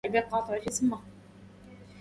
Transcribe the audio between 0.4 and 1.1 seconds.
أصول الفقه